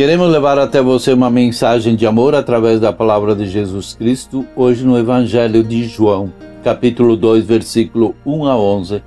Queremos 0.00 0.30
levar 0.32 0.58
até 0.58 0.80
você 0.80 1.12
uma 1.12 1.28
mensagem 1.28 1.94
de 1.94 2.06
amor 2.06 2.34
através 2.34 2.80
da 2.80 2.90
palavra 2.90 3.34
de 3.34 3.46
Jesus 3.46 3.92
Cristo, 3.92 4.46
hoje 4.56 4.82
no 4.82 4.98
Evangelho 4.98 5.62
de 5.62 5.84
João, 5.84 6.32
capítulo 6.64 7.18
2, 7.18 7.44
versículo 7.44 8.14
1 8.24 8.46
a 8.46 8.56
11, 8.56 9.02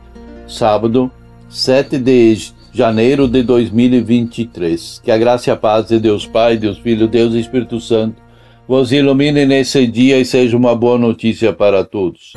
sábado, 0.47 1.11
7 1.49 1.97
de 1.97 2.37
janeiro 2.71 3.27
de 3.27 3.41
2023. 3.41 5.01
Que 5.03 5.09
a 5.09 5.17
graça 5.17 5.49
e 5.49 5.51
a 5.51 5.55
paz 5.55 5.87
de 5.87 5.99
Deus 5.99 6.27
Pai, 6.27 6.57
Deus 6.57 6.77
Filho, 6.77 7.07
Deus 7.07 7.33
Espírito 7.33 7.79
Santo 7.79 8.21
vos 8.67 8.91
ilumine 8.91 9.47
nesse 9.47 9.87
dia 9.87 10.19
e 10.19 10.25
seja 10.25 10.55
uma 10.55 10.75
boa 10.75 10.99
notícia 10.99 11.51
para 11.51 11.83
todos. 11.83 12.33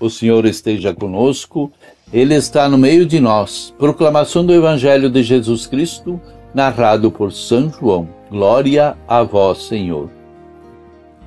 O 0.00 0.08
Senhor 0.08 0.46
esteja 0.46 0.94
conosco, 0.94 1.72
Ele 2.12 2.34
está 2.34 2.68
no 2.68 2.78
meio 2.78 3.04
de 3.04 3.18
nós. 3.18 3.74
Proclamação 3.78 4.46
do 4.46 4.54
Evangelho 4.54 5.10
de 5.10 5.22
Jesus 5.22 5.66
Cristo, 5.66 6.20
narrado 6.54 7.10
por 7.10 7.32
São 7.32 7.70
João. 7.70 8.08
Glória 8.30 8.96
a 9.08 9.22
vós, 9.22 9.64
Senhor. 9.64 10.08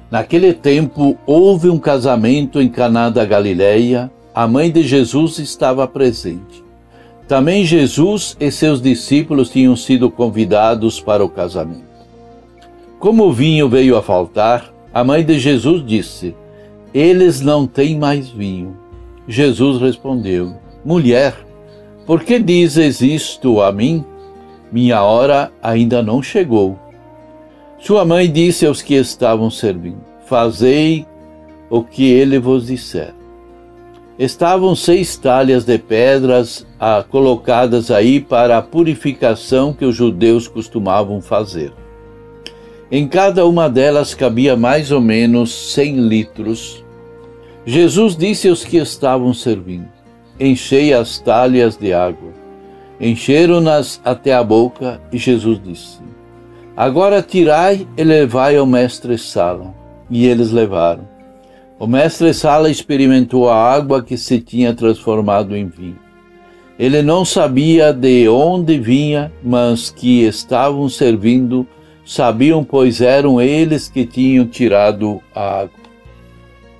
Naquele 0.10 0.54
tempo 0.54 1.18
houve 1.26 1.70
um 1.70 1.80
casamento 1.80 2.62
em 2.62 2.70
Caná 2.70 3.10
da 3.10 3.26
Galileia. 3.26 4.12
A 4.34 4.48
mãe 4.48 4.72
de 4.72 4.84
Jesus 4.84 5.40
estava 5.40 5.88
presente. 5.88 6.64
Também 7.28 7.66
Jesus 7.66 8.36
e 8.40 8.52
seus 8.52 8.82
discípulos 8.82 9.50
tinham 9.50 9.76
sido 9.76 10.10
convidados 10.10 11.00
para 11.00 11.24
o 11.24 11.30
casamento. 11.30 11.92
Como 13.00 13.26
o 13.26 13.34
vinho 13.34 13.68
veio 13.68 13.98
a 13.98 14.02
faltar, 14.02 14.74
a 14.94 15.04
mãe 15.04 15.24
de 15.24 15.40
Jesus 15.40 15.86
disse: 15.86 16.36
eles 16.94 17.42
não 17.42 17.66
têm 17.66 17.98
mais 17.98 18.30
vinho. 18.30 18.78
Jesus 19.28 19.80
respondeu: 19.82 20.56
Mulher, 20.84 21.36
por 22.06 22.24
que 22.24 22.40
dizes 22.40 23.02
isto 23.02 23.62
a 23.62 23.72
mim? 23.72 24.04
Minha 24.72 25.04
hora 25.04 25.52
ainda 25.62 26.02
não 26.02 26.22
chegou. 26.22 26.78
Sua 27.80 28.06
mãe 28.06 28.32
disse 28.32 28.66
aos 28.66 28.82
que 28.82 28.96
estavam 28.96 29.50
servindo: 29.50 30.02
Fazei 30.26 31.06
o 31.70 31.84
que 31.84 32.12
ele 32.12 32.40
vos 32.40 32.68
disser. 32.68 33.14
Estavam 34.20 34.76
seis 34.76 35.18
talhas 35.18 35.66
de 35.66 35.78
pedras 35.78 36.68
ah, 36.80 37.04
colocadas 37.08 37.90
aí 37.90 38.20
para 38.20 38.58
a 38.58 38.62
purificação 38.62 39.74
que 39.74 39.86
os 39.86 39.96
judeus 39.96 40.48
costumavam 40.48 41.22
fazer. 41.22 41.74
Em 42.92 43.08
cada 43.08 43.46
uma 43.46 43.70
delas 43.70 44.14
cabia 44.14 44.58
mais 44.58 44.92
ou 44.92 45.00
menos 45.00 45.74
cem 45.74 45.96
litros. 45.96 46.84
Jesus 47.66 48.18
disse 48.18 48.50
aos 48.50 48.66
que 48.66 48.76
estavam 48.76 49.34
servindo: 49.34 49.88
Enchei 50.38 50.94
as 50.94 51.18
talhas 51.18 51.78
de 51.78 51.94
água. 51.94 52.32
Encheram-nas 53.00 54.02
até 54.04 54.34
a 54.34 54.44
boca, 54.44 55.00
e 55.10 55.18
Jesus 55.18 55.62
disse: 55.64 56.00
Agora 56.76 57.22
tirai 57.22 57.88
e 57.96 58.04
levai 58.04 58.58
ao 58.58 58.66
mestre 58.66 59.18
Sala. 59.18 59.74
E 60.10 60.28
eles 60.28 60.52
levaram. 60.52 61.08
O 61.80 61.88
mestre 61.88 62.34
Sala 62.34 62.70
experimentou 62.70 63.50
a 63.50 63.56
água 63.56 64.04
que 64.04 64.18
se 64.18 64.42
tinha 64.42 64.74
transformado 64.74 65.56
em 65.56 65.66
vinho. 65.66 66.00
Ele 66.78 67.02
não 67.02 67.24
sabia 67.24 67.94
de 67.94 68.28
onde 68.28 68.78
vinha, 68.78 69.32
mas 69.42 69.90
que 69.90 70.24
estavam 70.24 70.90
servindo 70.90 71.66
Sabiam, 72.12 72.62
pois 72.62 73.00
eram 73.00 73.40
eles 73.40 73.88
que 73.88 74.06
tinham 74.06 74.46
tirado 74.46 75.22
a 75.34 75.62
água. 75.62 75.80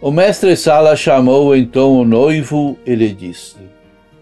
O 0.02 0.12
mestre 0.12 0.58
Sala 0.58 0.94
chamou 0.94 1.56
então 1.56 2.02
o 2.02 2.04
noivo 2.04 2.78
e 2.86 2.94
lhe 2.94 3.14
disse: 3.14 3.56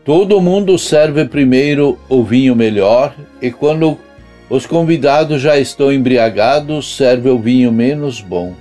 Todo 0.06 0.40
mundo 0.40 0.78
serve 0.78 1.25
primeiro 1.25 1.98
o 2.08 2.24
vinho 2.24 2.56
melhor, 2.56 3.16
e 3.42 3.50
quando 3.50 3.98
os 4.52 4.68
convidados 4.68 5.42
já 5.42 5.58
estão 5.58 5.92
embriagados, 5.92 6.96
serve 6.96 7.28
o 7.28 7.40
vinho 7.40 7.72
menos 7.72 8.22
bom. 8.22 8.53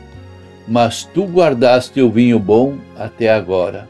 Mas 0.66 1.04
tu 1.04 1.25
guardaste 1.25 2.00
o 2.00 2.08
vinho 2.08 2.38
bom 2.38 2.78
até 2.97 3.28
agora. 3.28 3.87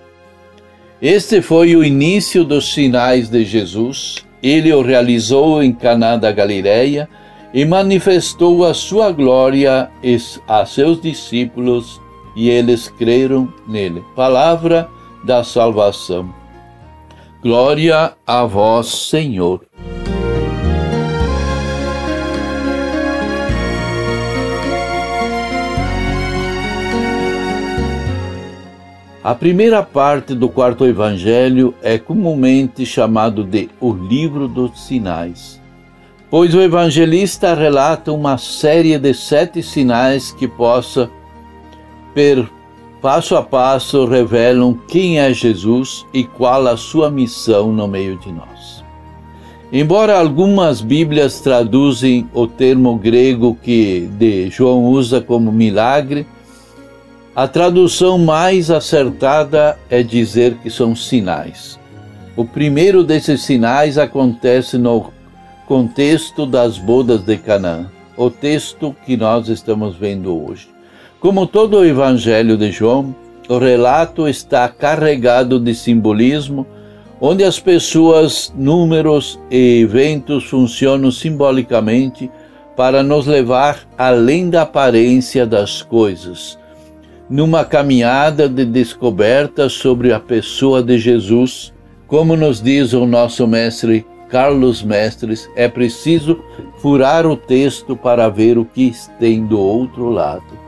Este 1.00 1.41
foi 1.41 1.76
o 1.76 1.84
início 1.84 2.42
dos 2.42 2.74
sinais 2.74 3.28
de 3.28 3.44
Jesus. 3.44 4.26
Ele 4.42 4.72
o 4.72 4.82
realizou 4.82 5.62
em 5.62 5.72
Caná 5.72 6.16
da 6.16 6.32
Galileia 6.32 7.08
e 7.53 7.64
manifestou 7.64 8.64
a 8.64 8.75
sua 8.75 9.10
glória 9.10 9.91
a 10.47 10.66
seus 10.66 11.00
discípulos 11.00 12.00
e 12.36 12.48
eles 12.48 12.88
creram 12.88 13.53
nele. 13.66 14.04
Palavra 14.14 14.88
da 15.25 15.42
salvação. 15.42 16.32
Glória 17.42 18.12
a 18.26 18.44
vós, 18.44 18.86
Senhor. 18.86 19.64
A 29.22 29.34
primeira 29.34 29.82
parte 29.82 30.34
do 30.34 30.48
quarto 30.48 30.86
evangelho 30.86 31.75
é 31.82 31.98
comumente 31.98 32.86
chamado 32.86 33.44
de 33.44 33.69
o 33.78 33.92
livro 33.92 34.48
dos 34.48 34.86
sinais 34.86 35.57
pois 36.31 36.55
o 36.55 36.61
evangelista 36.61 37.55
relata 37.55 38.12
uma 38.12 38.37
série 38.37 38.99
de 38.99 39.15
sete 39.15 39.62
sinais 39.62 40.31
que 40.33 40.47
possa, 40.47 41.11
per 42.15 42.49
passo 43.00 43.37
a 43.37 43.43
passo, 43.43 44.05
revelam 44.05 44.75
quem 44.89 45.21
é 45.21 45.33
Jesus 45.33 46.05
e 46.12 46.25
qual 46.25 46.66
a 46.66 46.77
sua 46.77 47.11
missão 47.11 47.72
no 47.72 47.89
meio 47.89 48.19
de 48.19 48.31
nós. 48.33 48.84
Embora 49.72 50.19
algumas 50.19 50.81
Bíblias 50.81 51.41
traduzem 51.41 52.28
o 52.33 52.47
termo 52.47 52.97
grego 52.97 53.56
que 53.62 54.09
de 54.19 54.49
João 54.50 54.84
usa 54.84 55.21
como 55.21 55.53
milagre, 55.53 56.27
a 57.37 57.47
tradução 57.47 58.19
mais 58.19 58.71
acertada 58.71 59.78
é 59.89 60.03
dizer 60.03 60.55
que 60.62 60.71
são 60.71 60.97
sinais. 60.97 61.78
O 62.34 62.45
primeiro 62.45 63.05
desses 63.05 63.43
sinais 63.43 63.99
acontece 63.99 64.78
no 64.78 65.12
contexto 65.68 66.46
das 66.46 66.78
bodas 66.78 67.20
de 67.20 67.36
Canaã, 67.36 67.90
o 68.16 68.30
texto 68.30 68.96
que 69.04 69.18
nós 69.18 69.50
estamos 69.50 69.94
vendo 69.96 70.34
hoje. 70.34 70.66
Como 71.20 71.46
todo 71.46 71.76
o 71.76 71.84
Evangelho 71.84 72.56
de 72.56 72.72
João, 72.72 73.14
o 73.50 73.58
relato 73.58 74.26
está 74.26 74.66
carregado 74.70 75.60
de 75.60 75.74
simbolismo, 75.74 76.66
onde 77.20 77.44
as 77.44 77.60
pessoas, 77.60 78.50
números 78.56 79.38
e 79.50 79.82
eventos 79.82 80.44
funcionam 80.44 81.10
simbolicamente 81.10 82.30
para 82.74 83.02
nos 83.02 83.26
levar 83.26 83.86
além 83.98 84.48
da 84.48 84.62
aparência 84.62 85.46
das 85.46 85.82
coisas, 85.82 86.58
numa 87.28 87.62
caminhada 87.62 88.48
de 88.48 88.64
descoberta 88.64 89.68
sobre 89.68 90.14
a 90.14 90.18
pessoa 90.18 90.82
de 90.82 90.98
Jesus, 90.98 91.74
como 92.06 92.36
nos 92.36 92.62
diz 92.62 92.94
o 92.94 93.04
nosso 93.04 93.47
mestre 93.47 94.06
Carlos 94.28 94.83
Mestres, 94.83 95.48
é 95.57 95.69
preciso 95.69 96.41
furar 96.78 97.27
o 97.27 97.36
texto 97.36 97.97
para 97.97 98.28
ver 98.28 98.59
o 98.59 98.65
que 98.65 98.92
tem 99.19 99.45
do 99.45 99.59
outro 99.59 100.10
lado. 100.10 100.59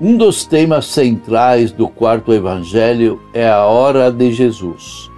Um 0.00 0.16
dos 0.16 0.44
temas 0.44 0.86
centrais 0.86 1.72
do 1.72 1.88
quarto 1.88 2.32
evangelho 2.32 3.20
é 3.32 3.48
a 3.48 3.64
hora 3.64 4.10
de 4.10 4.32
Jesus. 4.32 5.10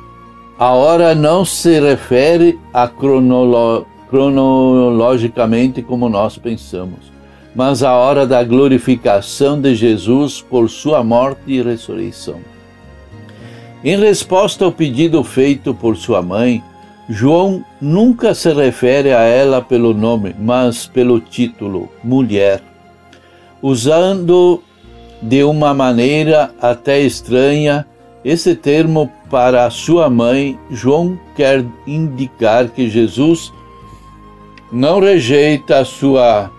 A 0.58 0.70
hora 0.70 1.14
não 1.14 1.44
se 1.44 1.80
refere 1.80 2.58
a 2.72 2.88
cronolo 2.88 3.86
cronologicamente 4.08 5.82
como 5.82 6.08
nós 6.08 6.38
pensamos, 6.38 7.12
mas 7.54 7.82
a 7.82 7.94
hora 7.94 8.26
da 8.26 8.42
glorificação 8.44 9.60
de 9.60 9.74
Jesus 9.74 10.40
por 10.40 10.70
sua 10.70 11.02
morte 11.02 11.40
e 11.46 11.60
ressurreição. 11.60 12.38
Em 13.84 13.98
resposta 13.98 14.64
ao 14.64 14.72
pedido 14.72 15.22
feito 15.22 15.74
por 15.74 15.96
sua 15.96 16.22
mãe, 16.22 16.62
João 17.08 17.64
nunca 17.80 18.34
se 18.34 18.52
refere 18.52 19.12
a 19.12 19.20
ela 19.20 19.62
pelo 19.62 19.94
nome, 19.94 20.34
mas 20.38 20.86
pelo 20.86 21.20
título, 21.20 21.88
mulher, 22.02 22.60
usando 23.62 24.62
de 25.22 25.44
uma 25.44 25.72
maneira 25.72 26.50
até 26.60 27.00
estranha 27.00 27.86
esse 28.24 28.56
termo 28.56 29.10
para 29.30 29.70
sua 29.70 30.10
mãe. 30.10 30.58
João 30.70 31.18
quer 31.36 31.64
indicar 31.86 32.68
que 32.68 32.90
Jesus 32.90 33.52
não 34.72 34.98
rejeita 35.00 35.84
sua 35.84 36.50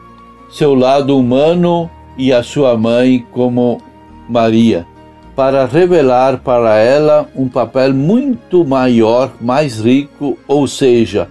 seu 0.50 0.74
lado 0.74 1.18
humano 1.18 1.90
e 2.18 2.32
a 2.32 2.42
sua 2.42 2.78
mãe 2.78 3.26
como 3.32 3.82
Maria, 4.30 4.88
para 5.38 5.68
revelar 5.68 6.39
para 6.39 6.78
ela 6.78 7.30
um 7.36 7.48
papel 7.48 7.94
muito 7.94 8.66
maior, 8.66 9.31
mais 9.39 9.80
rico, 9.80 10.36
ou 10.48 10.68
seja, 10.68 11.30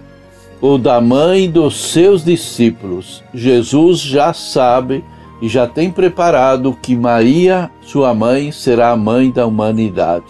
o 0.61 0.77
da 0.77 1.01
mãe 1.01 1.51
dos 1.51 1.75
seus 1.91 2.23
discípulos. 2.23 3.21
Jesus 3.33 3.99
já 3.99 4.31
sabe 4.31 5.03
e 5.41 5.49
já 5.49 5.67
tem 5.67 5.91
preparado 5.91 6.73
que 6.81 6.95
Maria, 6.95 7.69
sua 7.81 8.13
mãe, 8.13 8.49
será 8.49 8.91
a 8.91 8.95
mãe 8.95 9.29
da 9.29 9.45
humanidade. 9.45 10.25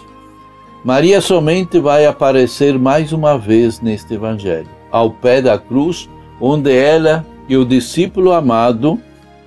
Maria 0.84 1.22
somente 1.22 1.80
vai 1.80 2.08
aparecer 2.08 2.80
mais 2.80 3.14
uma 3.14 3.38
vez 3.38 3.80
neste 3.80 4.16
Evangelho, 4.16 4.70
ao 4.90 5.12
pé 5.12 5.40
da 5.40 5.56
cruz, 5.60 6.10
onde 6.42 6.76
ela 6.76 7.24
e 7.48 7.56
o 7.56 7.64
discípulo 7.64 8.32
amado 8.34 9.00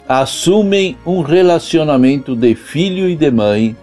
assumem 0.08 0.96
um 1.04 1.20
relacionamento 1.20 2.36
de 2.36 2.54
filho 2.54 3.08
e 3.08 3.16
de 3.16 3.30
mãe. 3.32 3.76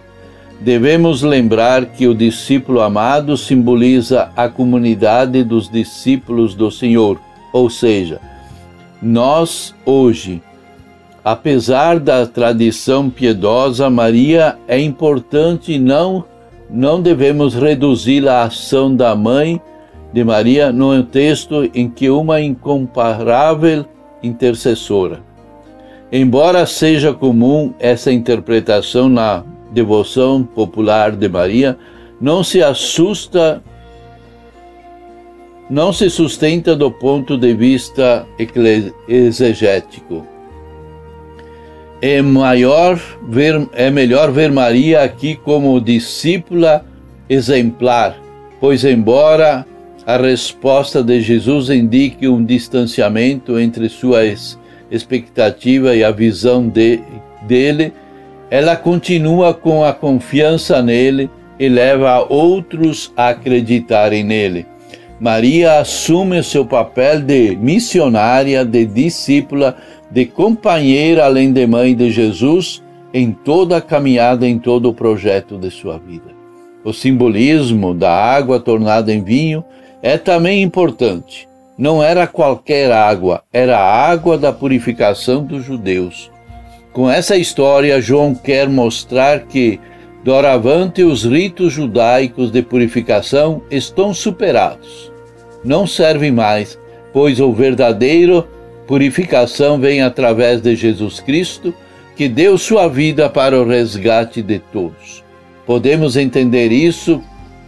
Devemos 0.60 1.22
lembrar 1.22 1.86
que 1.86 2.06
o 2.06 2.14
discípulo 2.14 2.80
amado 2.80 3.36
simboliza 3.36 4.30
a 4.36 4.48
comunidade 4.48 5.44
dos 5.44 5.68
discípulos 5.70 6.54
do 6.54 6.70
Senhor, 6.70 7.20
ou 7.52 7.70
seja, 7.70 8.20
nós 9.00 9.74
hoje 9.86 10.42
Apesar 11.30 12.00
da 12.00 12.26
tradição 12.26 13.10
piedosa, 13.10 13.90
Maria 13.90 14.56
é 14.66 14.80
importante 14.80 15.78
não 15.78 16.24
não 16.70 17.02
devemos 17.02 17.54
reduzir 17.54 18.26
a 18.26 18.44
ação 18.44 18.96
da 18.96 19.14
mãe 19.14 19.60
de 20.10 20.24
Maria 20.24 20.72
no 20.72 21.02
texto 21.02 21.68
em 21.74 21.86
que 21.88 22.08
uma 22.08 22.40
incomparável 22.40 23.84
intercessora. 24.22 25.20
Embora 26.10 26.64
seja 26.64 27.12
comum 27.12 27.74
essa 27.78 28.10
interpretação 28.10 29.06
na 29.06 29.44
devoção 29.72 30.42
popular 30.42 31.12
de 31.12 31.28
Maria, 31.28 31.78
não 32.20 32.42
se 32.42 32.62
assusta 32.62 33.62
não 35.70 35.92
se 35.92 36.08
sustenta 36.08 36.74
do 36.74 36.90
ponto 36.90 37.36
de 37.36 37.52
vista 37.52 38.26
exegético. 39.06 40.26
É 42.00 42.22
maior 42.22 42.98
ver, 43.28 43.68
é 43.74 43.90
melhor 43.90 44.32
ver 44.32 44.50
Maria 44.50 45.02
aqui 45.02 45.36
como 45.36 45.78
discípula 45.80 46.86
exemplar, 47.28 48.16
pois 48.60 48.82
embora 48.84 49.66
a 50.06 50.16
resposta 50.16 51.02
de 51.02 51.20
Jesus 51.20 51.68
indique 51.68 52.26
um 52.26 52.42
distanciamento 52.42 53.58
entre 53.58 53.90
sua 53.90 54.20
expectativa 54.90 55.94
e 55.94 56.02
a 56.02 56.10
visão 56.10 56.66
de, 56.66 57.00
dele, 57.46 57.92
ela 58.50 58.76
continua 58.76 59.52
com 59.52 59.84
a 59.84 59.92
confiança 59.92 60.82
nele 60.82 61.30
e 61.58 61.68
leva 61.68 62.24
outros 62.28 63.12
a 63.16 63.28
acreditarem 63.28 64.22
nele. 64.24 64.66
Maria 65.20 65.80
assume 65.80 66.38
o 66.38 66.44
seu 66.44 66.64
papel 66.64 67.20
de 67.20 67.56
missionária, 67.56 68.64
de 68.64 68.86
discípula, 68.86 69.76
de 70.10 70.24
companheira 70.24 71.24
além 71.24 71.52
de 71.52 71.66
mãe 71.66 71.94
de 71.94 72.10
Jesus 72.10 72.82
em 73.12 73.32
toda 73.32 73.78
a 73.78 73.80
caminhada, 73.80 74.46
em 74.46 74.58
todo 74.58 74.88
o 74.88 74.94
projeto 74.94 75.58
de 75.58 75.70
sua 75.70 75.98
vida. 75.98 76.36
O 76.84 76.92
simbolismo 76.92 77.94
da 77.94 78.12
água 78.12 78.60
tornada 78.60 79.12
em 79.12 79.22
vinho 79.22 79.64
é 80.00 80.16
também 80.16 80.62
importante. 80.62 81.48
Não 81.76 82.02
era 82.02 82.26
qualquer 82.26 82.92
água, 82.92 83.42
era 83.52 83.78
a 83.78 84.10
água 84.10 84.38
da 84.38 84.52
purificação 84.52 85.44
dos 85.44 85.64
judeus. 85.64 86.30
Com 86.98 87.08
essa 87.08 87.36
história, 87.36 88.00
João 88.00 88.34
quer 88.34 88.68
mostrar 88.68 89.44
que, 89.44 89.78
doravante, 90.24 91.04
os 91.04 91.24
ritos 91.24 91.72
judaicos 91.72 92.50
de 92.50 92.60
purificação 92.60 93.62
estão 93.70 94.12
superados. 94.12 95.12
Não 95.64 95.86
servem 95.86 96.32
mais, 96.32 96.76
pois 97.12 97.38
o 97.38 97.52
verdadeiro 97.52 98.48
Purificação 98.88 99.78
vem 99.78 100.02
através 100.02 100.60
de 100.60 100.74
Jesus 100.74 101.20
Cristo, 101.20 101.72
que 102.16 102.28
deu 102.28 102.58
sua 102.58 102.88
vida 102.88 103.30
para 103.30 103.56
o 103.56 103.64
resgate 103.64 104.42
de 104.42 104.58
todos. 104.58 105.22
Podemos 105.64 106.16
entender 106.16 106.72
isso 106.72 107.22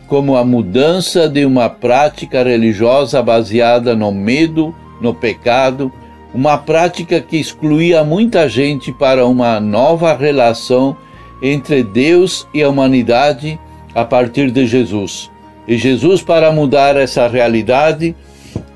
como 0.08 0.36
a 0.36 0.44
mudança 0.44 1.28
de 1.28 1.44
uma 1.44 1.70
prática 1.70 2.42
religiosa 2.42 3.22
baseada 3.22 3.94
no 3.94 4.10
medo, 4.10 4.74
no 5.00 5.14
pecado, 5.14 5.92
uma 6.32 6.56
prática 6.56 7.20
que 7.20 7.36
excluía 7.36 8.04
muita 8.04 8.48
gente 8.48 8.92
para 8.92 9.26
uma 9.26 9.58
nova 9.58 10.14
relação 10.14 10.96
entre 11.42 11.82
Deus 11.82 12.46
e 12.54 12.62
a 12.62 12.68
humanidade 12.68 13.58
a 13.94 14.04
partir 14.04 14.50
de 14.50 14.66
Jesus. 14.66 15.30
E 15.66 15.76
Jesus, 15.76 16.22
para 16.22 16.52
mudar 16.52 16.96
essa 16.96 17.26
realidade, 17.26 18.14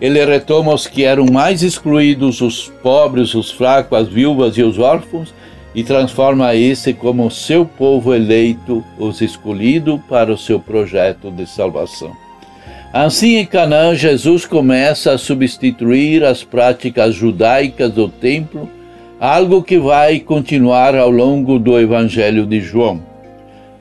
ele 0.01 0.25
retoma 0.25 0.73
os 0.73 0.87
que 0.87 1.05
eram 1.05 1.27
mais 1.27 1.62
excluídos, 1.62 2.41
os 2.41 2.69
pobres, 2.83 3.35
os 3.35 3.51
fracos, 3.51 3.99
as 3.99 4.09
viúvas 4.09 4.56
e 4.56 4.62
os 4.62 4.79
órfãos, 4.79 5.33
e 5.75 5.83
transforma 5.83 6.55
esse 6.55 6.93
como 6.93 7.31
seu 7.31 7.67
povo 7.67 8.15
eleito, 8.15 8.85
os 8.99 9.21
escolhido 9.21 10.01
para 10.09 10.33
o 10.33 10.39
seu 10.39 10.61
projeto 10.61 11.31
de 11.31 11.47
salvação. 11.47 12.24
Assim, 12.94 13.38
em 13.38 13.44
Canaã, 13.44 13.93
Jesus 13.93 14.46
começa 14.46 15.12
a 15.12 15.19
substituir 15.19 16.23
as 16.23 16.44
práticas 16.44 17.12
judaicas 17.12 17.91
do 17.91 18.08
templo, 18.08 18.70
algo 19.19 19.64
que 19.64 19.76
vai 19.81 20.20
continuar 20.20 20.94
ao 20.94 21.11
longo 21.11 21.58
do 21.58 21.76
Evangelho 21.76 22.46
de 22.46 22.61
João. 22.61 23.02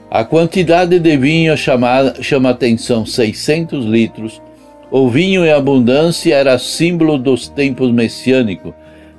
A 0.10 0.24
quantidade 0.24 0.98
de 1.00 1.15
vinho 1.15 1.56
chama, 1.56 2.15
chama 2.21 2.50
atenção: 2.50 3.06
600 3.06 3.86
litros 3.86 4.42
o 4.89 5.07
vinho 5.07 5.45
em 5.45 5.51
abundância 5.51 6.33
era 6.33 6.57
símbolo 6.57 7.19
dos 7.19 7.48
tempos 7.48 7.92
messiânicos, 7.92 8.74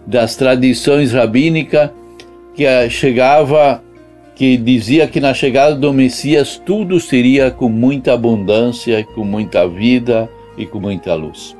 das 0.05 0.35
tradições 0.35 1.12
rabínicas 1.12 1.91
que 2.55 2.64
chegava 2.91 3.81
que 4.35 4.57
dizia 4.57 5.07
que 5.07 5.21
na 5.21 5.33
chegada 5.33 5.75
do 5.75 5.93
Messias 5.93 6.61
tudo 6.65 6.99
seria 6.99 7.51
com 7.51 7.69
muita 7.69 8.15
abundância, 8.15 9.05
com 9.15 9.25
muita 9.25 9.69
vida 9.69 10.29
e 10.56 10.67
com 10.67 10.81
muita 10.81 11.15
luz. 11.15 11.56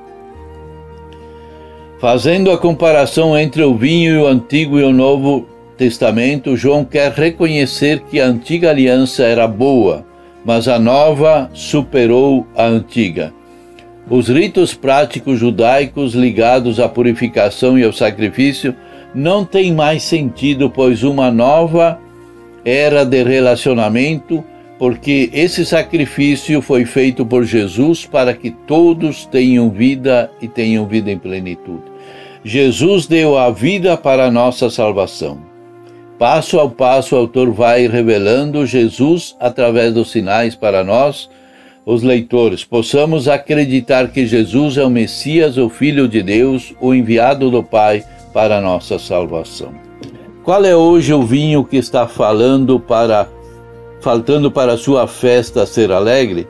Fazendo 2.01 2.51
a 2.51 2.59
comparação 2.59 3.39
entre 3.39 3.63
o 3.63 3.75
vinho 3.75 4.15
e 4.15 4.19
o 4.19 4.27
Antigo 4.27 4.79
e 4.79 4.83
o 4.83 4.93
Novo 4.93 5.47
Testamento, 5.77 6.57
João 6.57 6.85
quer 6.85 7.13
reconhecer 7.13 8.01
que 8.11 8.21
a 8.21 8.27
antiga 8.27 8.71
aliança 8.71 9.25
era 9.25 9.47
boa, 9.47 10.05
mas 10.45 10.69
a 10.69 10.79
nova 10.79 11.51
superou 11.55 12.47
a 12.57 12.67
antiga. 12.67 13.33
Os 14.11 14.29
ritos 14.29 14.75
práticos 14.75 15.39
judaicos 15.39 16.15
ligados 16.15 16.79
à 16.79 16.89
purificação 16.89 17.79
e 17.79 17.85
ao 17.85 17.93
sacrifício 17.93 18.75
não 19.15 19.45
têm 19.45 19.73
mais 19.73 20.03
sentido, 20.03 20.69
pois 20.69 21.03
uma 21.03 21.31
nova 21.31 21.99
era 22.65 23.05
de 23.05 23.23
relacionamento, 23.23 24.45
porque 24.79 25.31
esse 25.33 25.65
sacrifício 25.65 26.61
foi 26.61 26.85
feito 26.85 27.25
por 27.25 27.45
Jesus 27.45 28.07
para 28.07 28.35
que 28.35 28.51
todos 28.51 29.27
tenham 29.27 29.71
vida 29.71 30.31
e 30.41 30.49
tenham 30.49 30.87
vida 30.87 31.11
em 31.11 31.19
plenitude. 31.19 31.83
Jesus 32.45 33.07
deu 33.07 33.39
a 33.39 33.51
vida 33.51 33.97
para 33.97 34.27
a 34.27 34.31
nossa 34.31 34.69
salvação. 34.69 35.39
Passo 36.19 36.61
a 36.61 36.69
passo, 36.69 37.17
o 37.17 37.19
autor 37.19 37.51
vai 37.51 37.87
revelando 37.87 38.67
Jesus 38.67 39.37
através 39.41 39.93
dos 39.95 40.11
sinais 40.11 40.55
para 40.55 40.85
nós 40.85 41.29
os 41.87 42.03
leitores, 42.03 42.65
possamos 42.65 43.29
acreditar 43.29 44.09
que 44.09 44.27
Jesus 44.27 44.79
é 44.79 44.85
o 44.85 44.89
Messias, 44.91 45.59
o 45.59 45.69
Filho 45.69 46.09
de 46.09 46.23
Deus, 46.23 46.75
o 46.81 46.95
enviado 46.95 47.51
do 47.51 47.63
Pai 47.63 48.03
para 48.33 48.57
a 48.57 48.61
nossa 48.61 48.99
salvação. 48.99 49.84
Qual 50.45 50.63
é 50.63 50.77
hoje 50.77 51.15
o 51.15 51.23
vinho 51.23 51.65
que 51.65 51.79
está 51.79 52.07
falando 52.07 52.79
para 52.79 53.27
faltando 54.03 54.51
para 54.51 54.75
a 54.75 54.77
sua 54.77 55.07
festa 55.07 55.65
ser 55.65 55.91
alegre? 55.91 56.47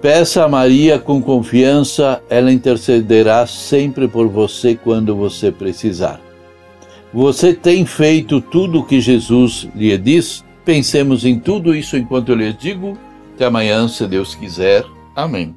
Peça 0.00 0.44
a 0.44 0.48
Maria 0.48 0.96
com 0.96 1.20
confiança, 1.20 2.22
ela 2.30 2.52
intercederá 2.52 3.48
sempre 3.48 4.06
por 4.06 4.28
você 4.28 4.76
quando 4.76 5.16
você 5.16 5.50
precisar. 5.50 6.20
Você 7.12 7.52
tem 7.52 7.84
feito 7.84 8.40
tudo 8.40 8.80
o 8.80 8.84
que 8.84 9.00
Jesus 9.00 9.68
lhe 9.74 9.96
diz? 9.98 10.44
Pensemos 10.64 11.24
em 11.24 11.38
tudo 11.38 11.74
isso 11.74 11.96
enquanto 11.96 12.28
eu 12.28 12.36
lhes 12.36 12.56
digo 12.56 12.96
até 13.34 13.46
amanhã, 13.46 13.88
se 13.88 14.06
Deus 14.06 14.36
quiser. 14.36 14.84
Amém. 15.16 15.56